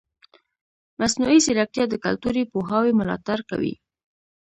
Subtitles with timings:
[0.99, 3.73] مصنوعي ځیرکتیا د کلتوري پوهاوي ملاتړ کوي.